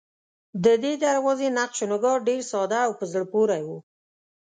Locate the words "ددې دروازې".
0.65-1.47